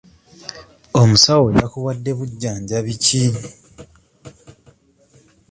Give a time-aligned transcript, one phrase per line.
[1.01, 3.23] Omusawo yakuwadde bujjanjabi ki?